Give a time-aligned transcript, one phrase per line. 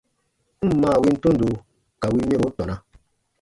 [0.67, 1.47] N ǹ maa win tundo
[2.01, 2.75] ka win mɛro tɔna.